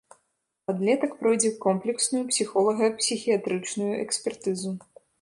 [0.69, 4.79] Падлетак пройдзе комплексную псіхолага-псіхіятрычную экспертызу.